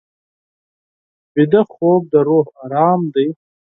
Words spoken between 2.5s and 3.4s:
ارام دی